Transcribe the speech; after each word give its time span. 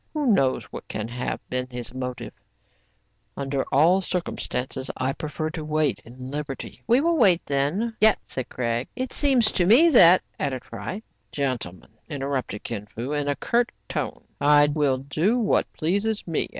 Who 0.15 0.25
knows 0.25 0.63
what 0.65 0.87
can 0.87 1.07
have 1.09 1.47
been 1.47 1.67
his 1.69 1.93
motive? 1.93 2.33
Under 3.37 3.63
all 3.71 4.01
circumstances, 4.01 4.89
I 4.97 5.13
prefer 5.13 5.51
to 5.51 5.63
wait 5.63 5.99
in 6.03 6.31
liberty." 6.31 6.81
We 6.87 7.01
will 7.01 7.17
wait 7.19 7.45
then. 7.45 7.95
Yet 8.01 8.17
"—said 8.25 8.49
Craig." 8.49 8.87
It 8.95 9.13
seems 9.13 9.51
to 9.51 9.67
me 9.67 9.89
that 9.89 10.23
'*— 10.27 10.31
added 10.39 10.65
Fry. 10.65 11.03
"Gentlemen," 11.31 11.91
interrupted 12.09 12.63
Kin 12.63 12.87
Fo, 12.87 13.11
in 13.11 13.27
a 13.27 13.35
curt 13.35 13.71
tone, 13.87 14.23
'* 14.39 14.41
I 14.57 14.69
will 14.73 14.97
do 14.97 15.37
what 15.37 15.71
pleases 15.71 16.25
me. 16.25 16.49